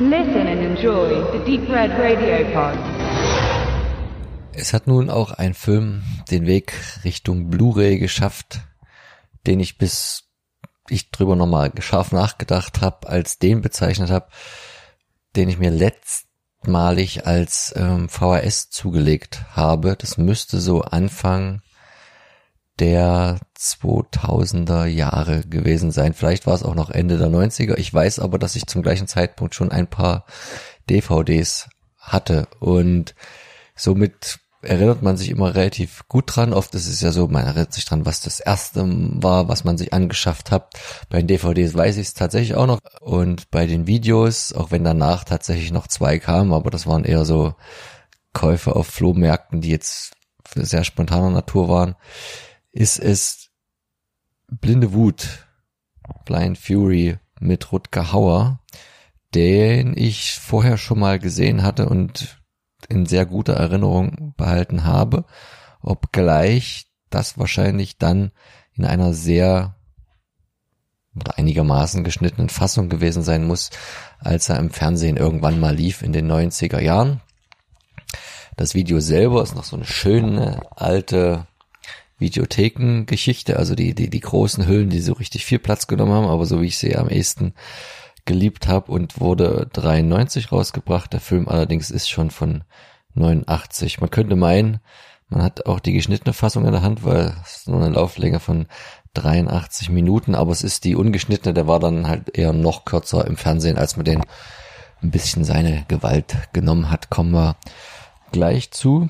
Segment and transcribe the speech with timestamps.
[0.00, 2.76] Listen and enjoy the Deep Red Radio Pod.
[4.52, 6.72] Es hat nun auch ein Film den Weg
[7.04, 8.58] Richtung Blu-ray geschafft,
[9.46, 10.24] den ich bis
[10.88, 14.26] ich drüber nochmal scharf nachgedacht habe, als den bezeichnet habe,
[15.36, 19.94] den ich mir letztmalig als ähm, VHS zugelegt habe.
[19.96, 21.62] Das müsste so Anfang
[22.80, 26.12] der 2000er Jahre gewesen sein.
[26.12, 27.76] Vielleicht war es auch noch Ende der 90er.
[27.76, 30.24] Ich weiß aber, dass ich zum gleichen Zeitpunkt schon ein paar
[30.90, 31.68] DVDs
[31.98, 33.14] hatte und
[33.76, 36.52] somit erinnert man sich immer relativ gut dran.
[36.52, 39.78] Oft ist es ja so, man erinnert sich dran, was das erste war, was man
[39.78, 40.72] sich angeschafft hat.
[41.10, 42.80] Bei den DVDs weiß ich es tatsächlich auch noch.
[43.00, 47.24] Und bei den Videos, auch wenn danach tatsächlich noch zwei kamen, aber das waren eher
[47.24, 47.54] so
[48.32, 50.12] Käufe auf Flohmärkten, die jetzt
[50.54, 51.94] sehr spontaner Natur waren,
[52.74, 53.50] ist es
[54.48, 55.46] Blinde Wut,
[56.24, 58.60] Blind Fury mit Rutger Hauer,
[59.34, 62.38] den ich vorher schon mal gesehen hatte und
[62.88, 65.24] in sehr guter Erinnerung behalten habe,
[65.80, 68.32] obgleich das wahrscheinlich dann
[68.74, 69.76] in einer sehr
[71.14, 73.70] oder einigermaßen geschnittenen Fassung gewesen sein muss,
[74.18, 77.20] als er im Fernsehen irgendwann mal lief in den 90er Jahren.
[78.56, 81.46] Das Video selber ist noch so eine schöne alte
[82.18, 86.46] Videothekengeschichte, also die, die, die großen Hüllen, die so richtig viel Platz genommen haben, aber
[86.46, 87.54] so wie ich sie am ehesten
[88.24, 91.12] geliebt habe und wurde 93 rausgebracht.
[91.12, 92.64] Der Film allerdings ist schon von
[93.14, 94.00] 89.
[94.00, 94.80] Man könnte meinen,
[95.28, 98.66] man hat auch die geschnittene Fassung in der Hand, weil es nur eine Lauflänge von
[99.14, 103.36] 83 Minuten, aber es ist die ungeschnittene, der war dann halt eher noch kürzer im
[103.36, 104.22] Fernsehen, als man den
[105.02, 107.56] ein bisschen seine Gewalt genommen hat, kommen wir
[108.32, 109.08] gleich zu.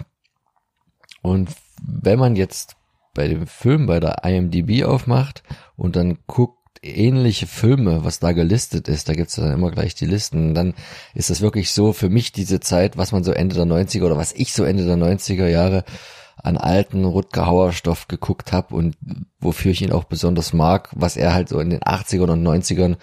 [1.23, 1.51] Und
[1.83, 2.77] wenn man jetzt
[3.15, 5.43] bei dem Film bei der IMDB aufmacht
[5.77, 10.07] und dann guckt, ähnliche Filme, was da gelistet ist, da gibt's dann immer gleich die
[10.07, 10.75] Listen, dann
[11.15, 14.19] ist das wirklich so für mich diese Zeit, was man so Ende der 90er oder
[14.19, 15.85] was ich so Ende der 90er Jahre
[16.37, 18.97] an alten Rutger Hauer Stoff geguckt habe und
[19.41, 22.97] wofür ich ihn auch besonders mag, was er halt so in den 80ern und 90ern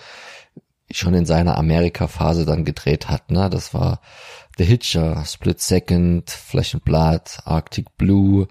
[0.92, 3.32] schon in seiner Amerika-Phase dann gedreht hat.
[3.32, 3.50] Ne?
[3.50, 4.02] Das war
[4.58, 8.48] The Hitcher, Split Second, Flesh and Blood, Arctic Blue,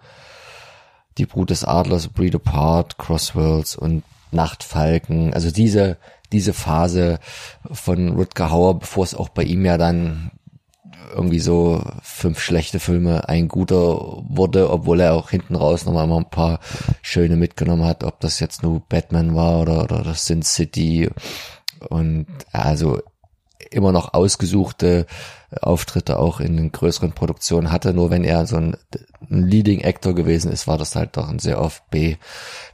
[1.20, 5.98] Die Brut des Adlers, Breed Apart, Crossworlds und Nachtfalken, also diese,
[6.32, 7.19] diese Phase
[7.70, 10.31] von Rutger Hauer, bevor es auch bei ihm ja dann
[11.14, 16.19] irgendwie so fünf schlechte Filme ein guter wurde, obwohl er auch hinten raus nochmal mal
[16.19, 16.60] ein paar
[17.03, 21.10] schöne mitgenommen hat, ob das jetzt nur Batman war oder, oder das Sin City.
[21.91, 23.00] Und also
[23.71, 25.06] immer noch ausgesuchte
[25.60, 27.93] Auftritte auch in den größeren Produktionen hatte.
[27.93, 28.76] Nur wenn er so ein,
[29.31, 32.16] ein Leading Actor gewesen ist, war das halt doch ein sehr oft B,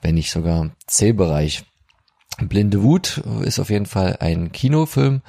[0.03, 1.65] wenn nicht sogar C-Bereich.
[2.39, 5.23] Blinde Wut ist auf jeden Fall ein Kinofilm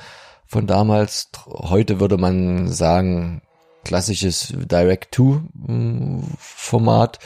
[0.46, 1.30] von damals.
[1.48, 3.42] Heute würde man sagen,
[3.84, 7.20] klassisches Direct-to-Format.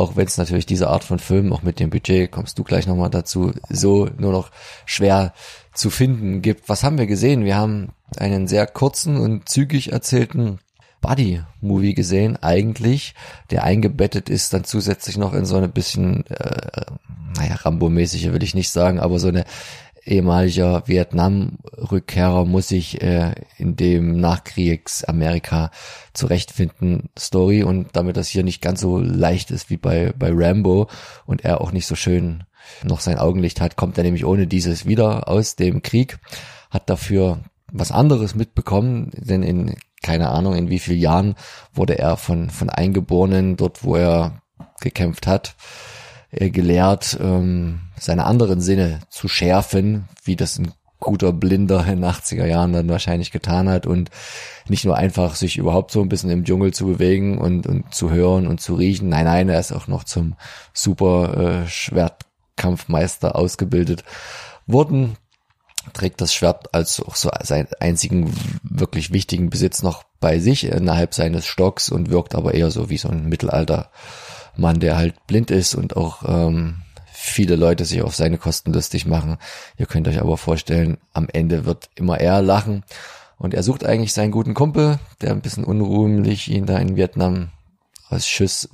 [0.00, 2.86] Auch wenn es natürlich diese Art von Film, auch mit dem Budget, kommst du gleich
[2.86, 4.50] nochmal dazu, so nur noch
[4.86, 5.34] schwer
[5.74, 6.70] zu finden gibt.
[6.70, 7.44] Was haben wir gesehen?
[7.44, 10.58] Wir haben einen sehr kurzen und zügig erzählten
[11.02, 13.14] Buddy-Movie gesehen, eigentlich,
[13.50, 16.80] der eingebettet ist dann zusätzlich noch in so eine bisschen, äh,
[17.36, 19.44] naja, Rambo-mäßige will ich nicht sagen, aber so eine
[20.04, 25.70] ehemaliger Vietnam-Rückkehrer muss sich äh, in dem Nachkriegsamerika
[26.12, 27.62] zurechtfinden Story.
[27.62, 30.88] Und damit das hier nicht ganz so leicht ist wie bei, bei Rambo
[31.26, 32.44] und er auch nicht so schön
[32.82, 36.18] noch sein Augenlicht hat, kommt er nämlich ohne dieses wieder aus dem Krieg,
[36.70, 37.40] hat dafür
[37.72, 41.34] was anderes mitbekommen, denn in keine Ahnung in wie vielen Jahren
[41.72, 44.42] wurde er von von Eingeborenen dort, wo er
[44.80, 45.56] gekämpft hat,
[46.30, 52.46] äh, gelehrt, ähm, seine anderen Sinne zu schärfen, wie das ein guter Blinder in 80er
[52.46, 54.10] Jahren dann wahrscheinlich getan hat und
[54.68, 58.10] nicht nur einfach sich überhaupt so ein bisschen im Dschungel zu bewegen und, und zu
[58.10, 59.08] hören und zu riechen.
[59.08, 60.36] Nein, nein, er ist auch noch zum
[60.74, 64.04] super äh, Schwert Kampfmeister ausgebildet
[64.66, 65.16] wurden,
[65.94, 71.14] trägt das Schwert als auch so seinen einzigen wirklich wichtigen Besitz noch bei sich innerhalb
[71.14, 75.74] seines Stocks und wirkt aber eher so wie so ein Mittelaltermann, der halt blind ist
[75.74, 76.82] und auch ähm,
[77.20, 79.36] viele Leute sich auf seine Kosten lustig machen.
[79.76, 82.82] Ihr könnt euch aber vorstellen, am Ende wird immer er lachen
[83.36, 87.50] und er sucht eigentlich seinen guten Kumpel, der ein bisschen unruhmlich ihn da in Vietnam
[88.08, 88.70] aus Schuss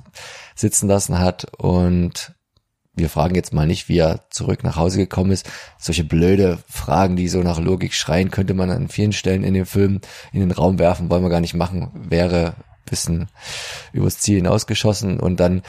[0.55, 2.33] sitzen lassen hat und
[2.95, 5.47] wir fragen jetzt mal nicht, wie er zurück nach Hause gekommen ist.
[5.77, 9.67] Solche blöde Fragen, die so nach Logik schreien, könnte man an vielen Stellen in dem
[9.67, 10.01] Film
[10.31, 12.55] in den Raum werfen, wollen wir gar nicht machen, wäre
[12.89, 13.27] bisschen
[13.93, 15.61] übers Ziel hinausgeschossen und dann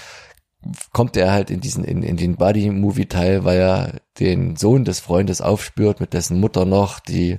[0.93, 5.41] kommt er halt in diesen, in, in den Buddy-Movie-Teil, weil er den Sohn des Freundes
[5.41, 7.01] aufspürt, mit dessen Mutter noch.
[7.01, 7.39] Die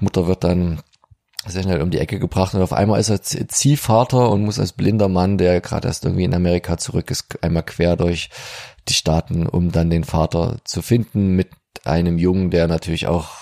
[0.00, 0.80] Mutter wird dann
[1.46, 4.72] sehr schnell um die Ecke gebracht und auf einmal ist er Ziehvater und muss als
[4.72, 8.30] blinder Mann, der gerade erst irgendwie in Amerika zurück ist, einmal quer durch
[8.88, 11.50] die Staaten, um dann den Vater zu finden mit
[11.84, 13.41] einem Jungen, der natürlich auch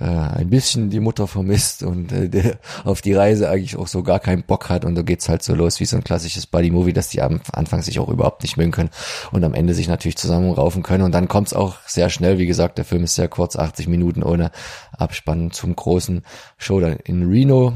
[0.00, 4.02] äh, ein bisschen die Mutter vermisst und äh, der auf die Reise eigentlich auch so
[4.02, 4.84] gar keinen Bock hat.
[4.84, 7.82] Und so geht's halt so los wie so ein klassisches Buddy-Movie, dass die am Anfang
[7.82, 8.90] sich auch überhaupt nicht mögen können
[9.32, 11.04] und am Ende sich natürlich zusammenraufen können.
[11.04, 14.22] Und dann kommt's auch sehr schnell, wie gesagt, der Film ist sehr kurz, 80 Minuten
[14.22, 14.50] ohne
[14.92, 16.22] Abspann zum großen
[16.58, 17.74] Show dann in Reno.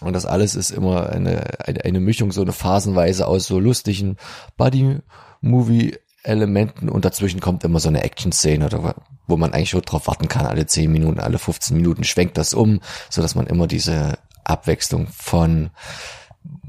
[0.00, 4.16] Und das alles ist immer eine, eine, eine Mischung, so eine Phasenweise aus so lustigen
[4.56, 8.94] Buddy-Movie Elementen und dazwischen kommt immer so eine Action-Szene,
[9.26, 12.54] wo man eigentlich schon drauf warten kann, alle 10 Minuten, alle 15 Minuten schwenkt das
[12.54, 15.70] um, so dass man immer diese Abwechslung von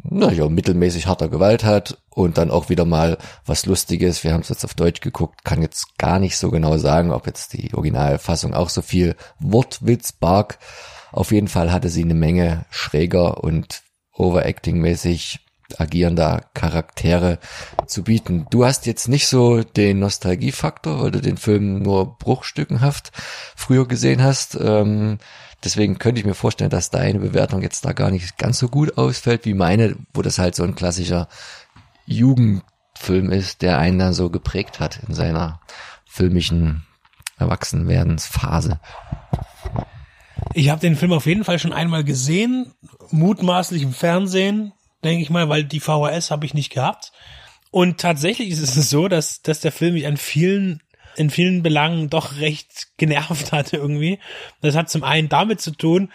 [0.04, 4.24] naja, mittelmäßig harter Gewalt hat und dann auch wieder mal was Lustiges.
[4.24, 7.28] Wir haben es jetzt auf Deutsch geguckt, kann jetzt gar nicht so genau sagen, ob
[7.28, 10.58] jetzt die Originalfassung auch so viel Wortwitz barg.
[11.12, 15.40] Auf jeden Fall hatte sie eine Menge schräger und Overacting-mäßig
[15.78, 17.40] agierender Charaktere
[17.86, 18.48] zu bieten.
[18.50, 23.12] Du hast jetzt nicht so den Nostalgiefaktor, weil du den Film nur bruchstückenhaft
[23.56, 24.58] früher gesehen hast.
[24.60, 25.20] Ähm,
[25.64, 28.98] deswegen könnte ich mir vorstellen, dass deine Bewertung jetzt da gar nicht ganz so gut
[28.98, 31.28] ausfällt wie meine, wo das halt so ein klassischer
[32.06, 35.62] Jugendfilm ist, der einen dann so geprägt hat in seiner
[36.06, 36.86] filmischen
[37.38, 38.80] Erwachsenwerdensphase.
[40.54, 42.74] Ich habe den Film auf jeden Fall schon einmal gesehen,
[43.12, 44.74] mutmaßlich im Fernsehen
[45.04, 47.12] denke ich mal, weil die VHS habe ich nicht gehabt.
[47.72, 50.82] Und tatsächlich ist es so, dass, dass der Film mich an vielen,
[51.16, 54.20] in vielen Belangen doch recht genervt hatte irgendwie.
[54.62, 56.12] Das hat zum einen damit zu tun,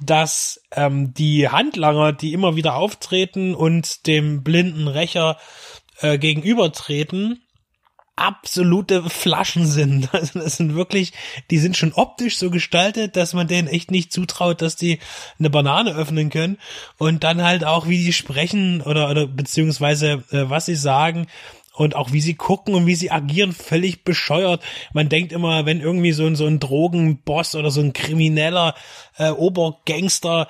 [0.00, 5.38] dass ähm, die Handlanger, die immer wieder auftreten und dem blinden Rächer
[6.00, 7.45] äh, gegenübertreten,
[8.16, 10.08] absolute Flaschen sind.
[10.16, 11.12] Also das sind wirklich,
[11.50, 14.98] die sind schon optisch so gestaltet, dass man denen echt nicht zutraut, dass die
[15.38, 16.58] eine Banane öffnen können.
[16.96, 21.26] Und dann halt auch, wie die sprechen oder, oder beziehungsweise äh, was sie sagen
[21.76, 24.62] und auch wie sie gucken und wie sie agieren, völlig bescheuert.
[24.92, 28.74] Man denkt immer, wenn irgendwie so ein, so ein Drogenboss oder so ein krimineller
[29.18, 30.48] äh, Obergangster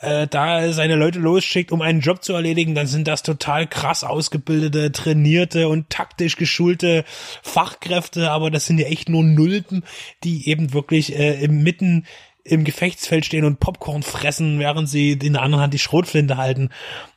[0.00, 4.04] äh, da seine Leute losschickt, um einen Job zu erledigen, dann sind das total krass
[4.04, 7.04] ausgebildete, trainierte und taktisch geschulte
[7.42, 9.84] Fachkräfte, aber das sind ja echt nur Nulpen,
[10.22, 12.06] die eben wirklich äh, im Mitten
[12.44, 16.68] im Gefechtsfeld stehen und Popcorn fressen, während sie in der anderen Hand die Schrotflinte halten.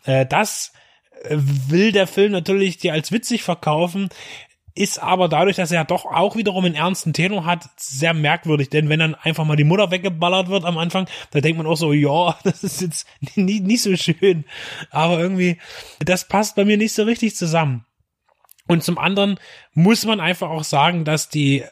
[0.05, 0.71] Äh, das
[1.23, 4.09] äh, will der Film natürlich dir als witzig verkaufen
[4.77, 8.69] ist aber dadurch, dass er doch auch wiederum einen ernsten Tenor hat, sehr merkwürdig.
[8.69, 11.75] Denn wenn dann einfach mal die Mutter weggeballert wird am Anfang, da denkt man auch
[11.75, 14.45] so, ja, das ist jetzt nicht, nicht so schön.
[14.91, 15.57] Aber irgendwie,
[15.99, 17.85] das passt bei mir nicht so richtig zusammen.
[18.67, 19.39] Und zum anderen
[19.73, 21.63] muss man einfach auch sagen, dass die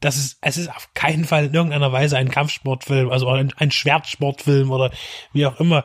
[0.00, 3.70] das ist, es ist auf keinen Fall in irgendeiner Weise ein Kampfsportfilm, also ein, ein
[3.70, 4.90] Schwertsportfilm oder
[5.32, 5.84] wie auch immer.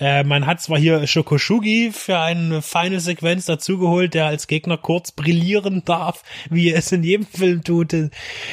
[0.00, 5.12] Äh, man hat zwar hier Shokoshugi für eine feine Sequenz dazugeholt, der als Gegner kurz
[5.12, 7.94] brillieren darf, wie er es in jedem Film tut.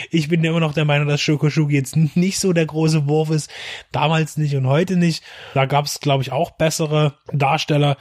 [0.10, 3.52] Ich bin immer noch der Meinung, dass Shokoshugi jetzt nicht so der große Wurf ist.
[3.92, 5.24] Damals nicht und heute nicht.
[5.54, 7.98] Da gab es, glaube ich, auch bessere Darsteller.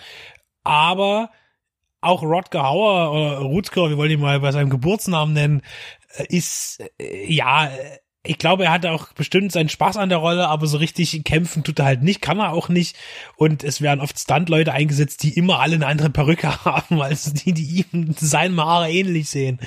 [0.62, 1.30] Aber
[2.00, 5.62] auch Rodger Hauer oder Rutger, wir wollen ihn mal bei seinem Geburtsnamen nennen,
[6.16, 7.70] äh, ist äh, ja
[8.26, 11.62] ich glaube, er hatte auch bestimmt seinen Spaß an der Rolle, aber so richtig kämpfen
[11.62, 12.96] tut er halt nicht, kann er auch nicht.
[13.36, 17.52] Und es werden oft Stunt-Leute eingesetzt, die immer alle eine andere Perücke haben, als die,
[17.52, 19.60] die ihm seinen Haare ähnlich sehen.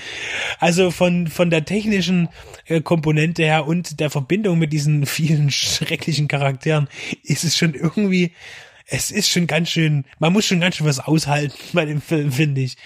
[0.59, 2.29] Also von, von der technischen
[2.65, 6.87] äh, Komponente her und der Verbindung mit diesen vielen schrecklichen Charakteren
[7.23, 8.31] ist es schon irgendwie,
[8.87, 12.31] es ist schon ganz schön, man muss schon ganz schön was aushalten bei dem Film,
[12.31, 12.77] finde ich.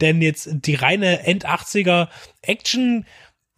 [0.00, 2.08] Denn jetzt die reine End-80er
[2.40, 3.04] Action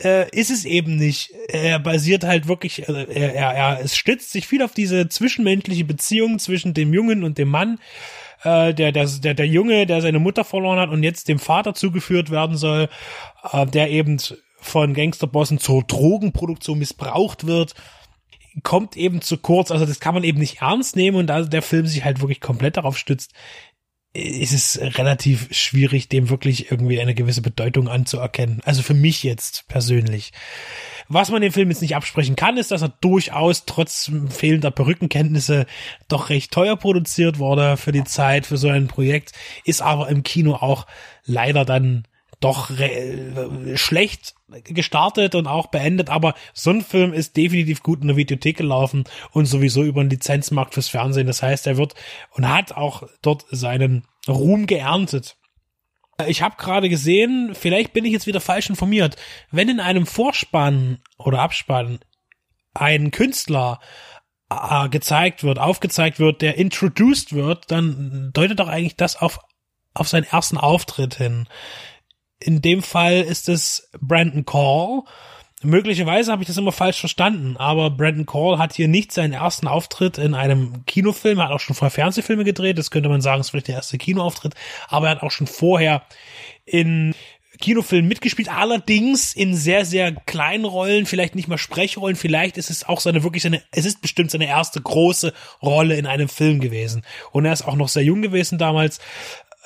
[0.02, 1.32] äh, ist es eben nicht.
[1.48, 5.84] Er basiert halt wirklich, äh, er, er, er, es stützt sich viel auf diese zwischenmenschliche
[5.84, 7.78] Beziehung zwischen dem Jungen und dem Mann.
[8.42, 11.74] Äh, der, der, der, der Junge, der seine Mutter verloren hat und jetzt dem Vater
[11.74, 12.88] zugeführt werden soll,
[13.52, 14.18] äh, der eben
[14.60, 17.74] von Gangsterbossen zur Drogenproduktion missbraucht wird,
[18.62, 19.70] kommt eben zu kurz.
[19.70, 22.40] Also das kann man eben nicht ernst nehmen und da der Film sich halt wirklich
[22.40, 23.32] komplett darauf stützt,
[24.12, 28.60] ist es relativ schwierig, dem wirklich irgendwie eine gewisse Bedeutung anzuerkennen.
[28.64, 30.32] Also für mich jetzt persönlich.
[31.08, 35.66] Was man dem Film jetzt nicht absprechen kann, ist, dass er durchaus trotz fehlender Perückenkenntnisse
[36.08, 39.32] doch recht teuer produziert wurde für die Zeit, für so ein Projekt,
[39.64, 40.86] ist aber im Kino auch
[41.24, 42.04] leider dann
[42.40, 42.70] doch
[43.74, 48.56] schlecht gestartet und auch beendet, aber so ein Film ist definitiv gut in der Videothek
[48.56, 51.26] gelaufen und sowieso über einen Lizenzmarkt fürs Fernsehen.
[51.26, 51.94] Das heißt, er wird
[52.32, 55.36] und hat auch dort seinen Ruhm geerntet.
[56.26, 59.16] Ich habe gerade gesehen, vielleicht bin ich jetzt wieder falsch informiert,
[59.50, 62.00] wenn in einem Vorspann oder Abspann
[62.74, 63.80] ein Künstler
[64.50, 69.38] äh, gezeigt wird, aufgezeigt wird, der introduced wird, dann deutet doch eigentlich das auf,
[69.94, 71.48] auf seinen ersten Auftritt hin.
[72.42, 75.02] In dem Fall ist es Brandon Call.
[75.62, 79.68] Möglicherweise habe ich das immer falsch verstanden, aber Brandon Call hat hier nicht seinen ersten
[79.68, 83.42] Auftritt in einem Kinofilm, er hat auch schon vorher Fernsehfilme gedreht, das könnte man sagen,
[83.42, 84.54] ist vielleicht der erste Kinoauftritt,
[84.88, 86.02] aber er hat auch schon vorher
[86.64, 87.14] in
[87.60, 92.88] Kinofilmen mitgespielt, allerdings in sehr, sehr kleinen Rollen, vielleicht nicht mal Sprechrollen, vielleicht ist es
[92.88, 97.02] auch seine wirklich seine, es ist bestimmt seine erste große Rolle in einem Film gewesen.
[97.32, 98.98] Und er ist auch noch sehr jung gewesen damals,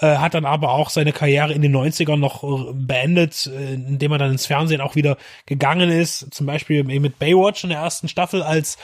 [0.01, 4.13] äh, hat dann aber auch seine Karriere in den 90ern noch äh, beendet, äh, indem
[4.13, 8.09] er dann ins Fernsehen auch wieder gegangen ist, zum Beispiel mit Baywatch in der ersten
[8.09, 8.77] Staffel als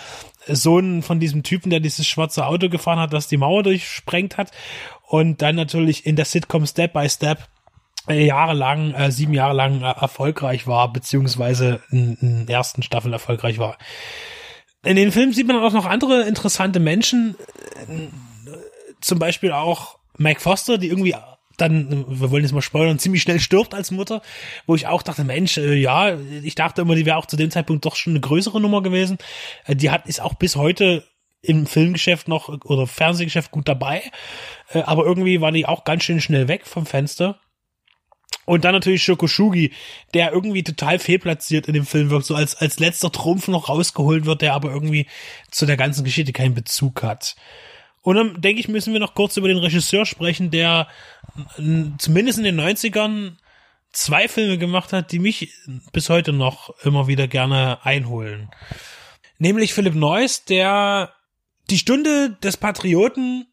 [0.46, 4.52] Sohn von diesem Typen, der dieses schwarze Auto gefahren hat, das die Mauer durchsprengt hat
[5.06, 7.48] und dann natürlich in der Sitcom Step by Step
[8.08, 13.78] jahrelang, äh, sieben Jahre lang äh, erfolgreich war, beziehungsweise in, in ersten Staffel erfolgreich war.
[14.84, 17.36] In den Filmen sieht man auch noch andere interessante Menschen,
[19.00, 21.14] zum Beispiel auch Mike Foster, die irgendwie
[21.56, 24.22] dann, wir wollen jetzt mal spoilern, ziemlich schnell stirbt als Mutter,
[24.66, 27.50] wo ich auch dachte, Mensch, äh, ja, ich dachte immer, die wäre auch zu dem
[27.50, 29.18] Zeitpunkt doch schon eine größere Nummer gewesen.
[29.66, 31.04] Äh, die hat ist auch bis heute
[31.42, 34.02] im Filmgeschäft noch oder Fernsehgeschäft gut dabei,
[34.72, 37.40] äh, aber irgendwie war die auch ganz schön schnell weg vom Fenster.
[38.44, 39.72] Und dann natürlich Shokoshugi,
[40.14, 44.24] der irgendwie total fehlplatziert in dem Film wirkt, so als, als letzter Trumpf noch rausgeholt
[44.24, 45.06] wird, der aber irgendwie
[45.50, 47.36] zu der ganzen Geschichte keinen Bezug hat.
[48.02, 50.88] Und dann denke ich, müssen wir noch kurz über den Regisseur sprechen, der
[51.98, 53.36] zumindest in den 90ern
[53.92, 55.52] zwei Filme gemacht hat, die mich
[55.92, 58.50] bis heute noch immer wieder gerne einholen.
[59.38, 61.12] Nämlich Philipp Neuss, der
[61.68, 63.46] die Stunde des Patrioten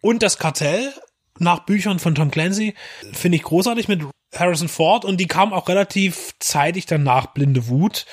[0.00, 0.92] und das Kartell
[1.38, 2.74] nach Büchern von Tom Clancy
[3.12, 4.02] finde ich großartig mit
[4.34, 8.06] Harrison Ford und die kam auch relativ zeitig danach Blinde Wut.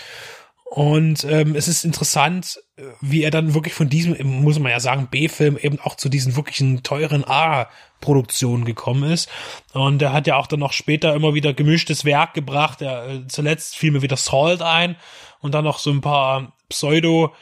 [0.74, 2.58] Und ähm, es ist interessant,
[3.02, 6.38] wie er dann wirklich von diesem, muss man ja sagen, B-Film eben auch zu diesen
[6.38, 9.30] wirklichen teuren A-Produktionen gekommen ist.
[9.74, 12.82] Und er hat ja auch dann noch später immer wieder gemischtes Werk gebracht.
[12.82, 14.96] Er, äh, zuletzt fiel mir wieder Salt ein
[15.42, 17.36] und dann noch so ein paar Pseudo-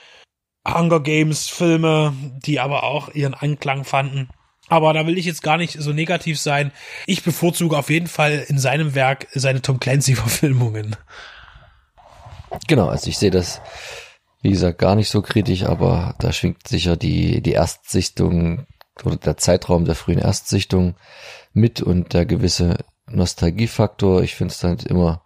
[0.67, 2.13] Hunger Games Filme,
[2.45, 4.29] die aber auch ihren Anklang fanden.
[4.67, 6.71] Aber da will ich jetzt gar nicht so negativ sein.
[7.05, 10.95] Ich bevorzuge auf jeden Fall in seinem Werk seine Tom Clancy-Verfilmungen.
[12.67, 13.61] Genau, also ich sehe das,
[14.41, 18.65] wie gesagt, gar nicht so kritisch, aber da schwingt sicher die, die Erstsichtung
[19.03, 20.95] oder der Zeitraum der frühen Erstsichtung
[21.53, 22.77] mit und der gewisse
[23.07, 24.21] Nostalgiefaktor.
[24.23, 25.23] Ich finde es dann immer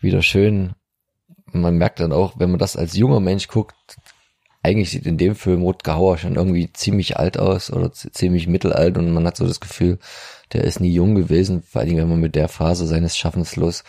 [0.00, 0.74] wieder schön.
[1.52, 3.74] Man merkt dann auch, wenn man das als junger Mensch guckt,
[4.62, 8.98] eigentlich sieht in dem Film Rutger Hauer schon irgendwie ziemlich alt aus oder ziemlich mittelalt
[8.98, 9.98] und man hat so das Gefühl,
[10.52, 13.84] der ist nie jung gewesen, vor allem wenn man mit der Phase seines Schaffens los,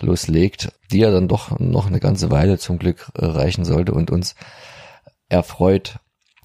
[0.00, 4.34] loslegt, die ja dann doch noch eine ganze Weile zum Glück reichen sollte und uns
[5.28, 5.98] erfreut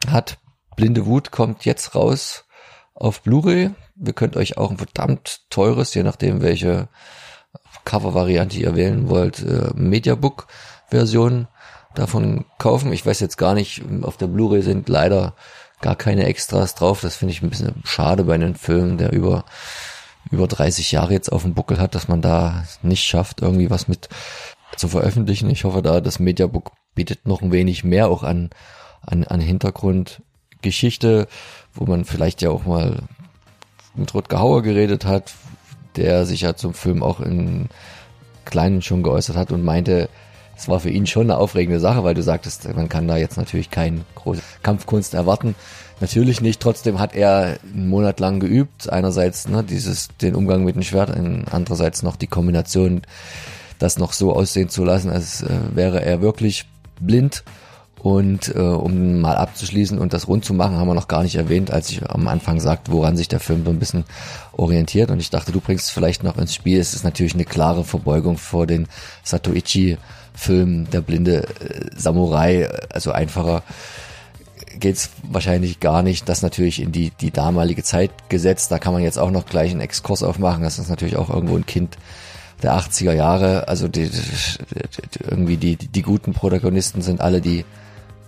[0.08, 0.38] hat.
[0.76, 2.46] Blinde Wut kommt jetzt raus
[2.94, 3.72] auf Blu-ray.
[3.96, 6.88] Wir könnt euch auch ein verdammt teures, je nachdem welche
[7.86, 11.48] Cover-Variante ihr wählen wollt, äh, Mediabook-Version
[11.96, 12.92] davon kaufen.
[12.92, 15.36] Ich weiß jetzt gar nicht, auf der Blu-ray sind leider
[15.82, 17.02] gar keine Extras drauf.
[17.02, 19.46] Das finde ich ein bisschen schade bei einem Film, der über
[20.32, 23.88] über 30 Jahre jetzt auf dem Buckel hat, dass man da nicht schafft, irgendwie was
[23.88, 24.10] mit
[24.78, 25.50] zu veröffentlichen.
[25.50, 28.50] Ich hoffe da, das Mediabook bietet noch ein wenig mehr auch an,
[29.02, 31.28] an, an Hintergrundgeschichte,
[31.74, 33.04] wo man vielleicht ja auch mal
[33.96, 35.34] mit Rutger Hauer geredet hat,
[35.96, 37.70] der sich ja zum Film auch in
[38.46, 40.10] Kleinen schon geäußert hat und meinte,
[40.56, 43.38] es war für ihn schon eine aufregende Sache, weil du sagtest, man kann da jetzt
[43.38, 45.56] natürlich keine große Kampfkunst erwarten.
[46.00, 46.60] Natürlich nicht.
[46.60, 48.90] Trotzdem hat er einen Monat lang geübt.
[48.90, 51.12] Einerseits ne, dieses den Umgang mit dem Schwert,
[51.52, 53.02] andererseits noch die Kombination,
[53.80, 56.66] das noch so aussehen zu lassen, als äh, wäre er wirklich
[57.00, 57.44] blind.
[58.00, 61.36] Und äh, um mal abzuschließen und das rund zu machen, haben wir noch gar nicht
[61.36, 64.04] erwähnt, als ich am Anfang sagte, woran sich der Film so ein bisschen
[64.52, 65.10] orientiert.
[65.10, 66.82] Und ich dachte, du bringst es vielleicht noch ins Spiel.
[66.82, 68.88] Es ist natürlich eine klare Verbeugung vor den
[69.24, 69.98] Satoichi
[70.34, 73.64] Film Der blinde äh, Samurai, also einfacher
[74.80, 76.28] geht's wahrscheinlich gar nicht.
[76.28, 78.72] Das natürlich in die, die damalige Zeit gesetzt.
[78.72, 80.64] Da kann man jetzt auch noch gleich einen Exkurs aufmachen.
[80.64, 81.98] Das ist natürlich auch irgendwo ein Kind
[82.64, 83.68] der 80er Jahre.
[83.68, 84.20] Also die, die,
[85.30, 87.66] irgendwie die, die guten Protagonisten sind alle die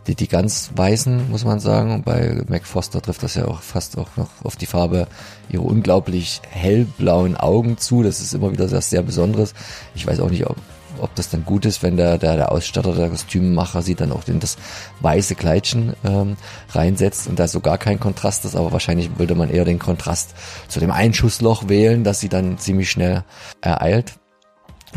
[0.07, 1.91] die, die ganz weißen, muss man sagen.
[1.91, 5.07] Und bei Mac Foster trifft das ja auch fast auch noch auf die Farbe
[5.49, 8.03] ihre unglaublich hellblauen Augen zu.
[8.03, 9.53] Das ist immer wieder sehr, sehr Besonderes.
[9.95, 10.57] Ich weiß auch nicht, ob,
[11.05, 14.27] ob das dann gut ist, wenn der, der, der Ausstatter, der Kostümmacher sie dann auch
[14.27, 14.57] in das
[14.99, 16.35] weiße Kleidchen ähm,
[16.71, 20.33] reinsetzt und da so gar kein Kontrast ist, aber wahrscheinlich würde man eher den Kontrast
[20.67, 23.23] zu dem Einschussloch wählen, dass sie dann ziemlich schnell
[23.61, 24.15] ereilt.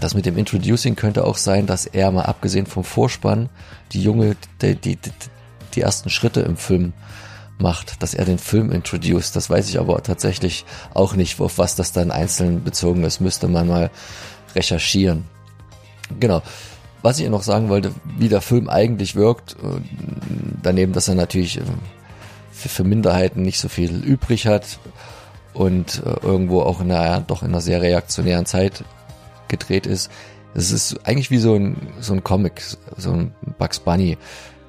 [0.00, 3.48] Das mit dem Introducing könnte auch sein, dass er mal abgesehen vom Vorspann
[3.92, 5.10] die Junge, die, die, die,
[5.74, 6.92] die ersten Schritte im Film
[7.58, 9.36] macht, dass er den Film introduced.
[9.36, 13.20] Das weiß ich aber tatsächlich auch nicht, auf was das dann einzeln bezogen ist.
[13.20, 13.90] Müsste man mal
[14.54, 15.24] recherchieren.
[16.18, 16.42] Genau.
[17.02, 19.80] Was ich noch sagen wollte, wie der Film eigentlich wirkt, äh,
[20.62, 21.62] daneben, dass er natürlich äh,
[22.50, 24.78] für, Minderheiten nicht so viel übrig hat
[25.54, 28.84] und äh, irgendwo auch in einer, doch in einer sehr reaktionären Zeit
[29.46, 30.10] gedreht ist.
[30.54, 32.62] Es ist eigentlich wie so ein, so ein Comic,
[32.96, 34.18] so ein Bugs Bunny.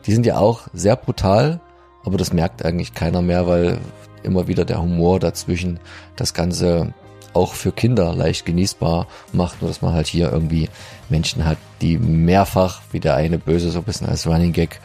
[0.05, 1.59] Die sind ja auch sehr brutal,
[2.03, 3.79] aber das merkt eigentlich keiner mehr, weil
[4.21, 5.79] immer wieder der Humor dazwischen
[6.15, 6.93] das Ganze
[7.33, 10.69] auch für Kinder leicht genießbar macht, nur dass man halt hier irgendwie
[11.09, 14.79] Menschen hat, die mehrfach, wie der eine Böse so ein bisschen als Running Gag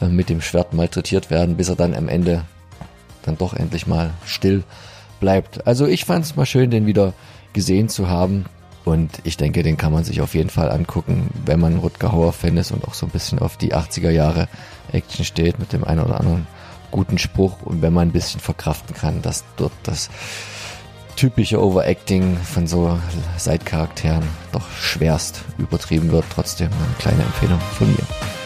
[0.00, 2.44] äh, mit dem Schwert malträtiert werden, bis er dann am Ende
[3.22, 4.64] dann doch endlich mal still
[5.20, 5.66] bleibt.
[5.66, 7.12] Also ich fand es mal schön, den wieder
[7.52, 8.46] gesehen zu haben.
[8.84, 12.56] Und ich denke, den kann man sich auf jeden Fall angucken, wenn man Rutger Hauer-Fan
[12.56, 14.48] ist und auch so ein bisschen auf die 80er Jahre
[14.92, 16.46] Action steht mit dem einen oder anderen
[16.90, 20.08] guten Spruch und wenn man ein bisschen verkraften kann, dass dort das
[21.18, 22.96] typische Overacting von so
[23.36, 24.22] Seitcharakteren
[24.52, 26.24] doch schwerst übertrieben wird.
[26.32, 28.37] Trotzdem eine kleine Empfehlung von mir.